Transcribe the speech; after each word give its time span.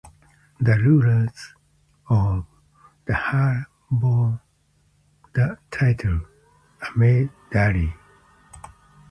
The 0.59 0.79
rulers 0.79 1.53
of 2.09 2.47
Dhala 3.05 3.67
bore 3.91 4.41
the 5.33 5.59
title 5.69 6.21
"Amir 6.83 7.29
Dali'". 7.51 7.93